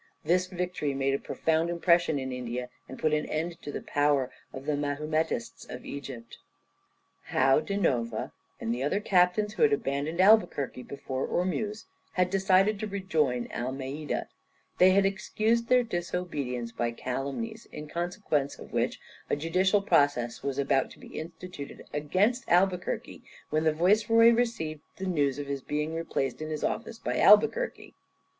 This 0.23 0.47
victory 0.47 0.95
made 0.95 1.13
a 1.13 1.19
profound 1.19 1.69
impression 1.69 2.17
in 2.17 2.31
India, 2.31 2.69
and 2.89 2.97
put 2.97 3.13
an 3.13 3.27
end 3.27 3.61
to 3.61 3.71
the 3.71 3.83
power 3.83 4.31
of 4.51 4.65
the 4.65 4.75
Mahumetists 4.75 5.63
of 5.69 5.85
Egypt. 5.85 6.39
Joao 7.31 7.59
da 7.61 7.77
Nova 7.77 8.31
and 8.59 8.73
the 8.73 8.81
other 8.81 8.99
captains, 8.99 9.53
who 9.53 9.61
had 9.61 9.71
abandoned 9.71 10.19
Albuquerque 10.19 10.81
before 10.81 11.27
Ormuz, 11.27 11.85
had 12.13 12.31
decided 12.31 12.79
to 12.79 12.87
rejoin 12.87 13.47
Almeida; 13.53 14.27
they 14.79 14.89
had 14.89 15.05
excused 15.05 15.67
their 15.67 15.83
disobedience 15.83 16.71
by 16.71 16.89
calumnies, 16.93 17.67
in 17.71 17.87
consequence 17.87 18.57
of 18.57 18.73
which 18.73 18.99
a 19.29 19.35
judicial 19.35 19.83
process 19.83 20.41
was 20.41 20.57
about 20.57 20.89
to 20.89 20.99
be 20.99 21.09
instituted 21.19 21.85
against 21.93 22.43
Albuquerque, 22.49 23.21
when 23.51 23.65
the 23.65 23.71
viceroy 23.71 24.31
received 24.31 24.81
the 24.97 25.05
news 25.05 25.37
of 25.37 25.45
his 25.45 25.61
being 25.61 25.93
replaced 25.93 26.41
in 26.41 26.49
his 26.49 26.63
office 26.63 26.97
by 26.97 27.19
Albuquerque. 27.19 27.93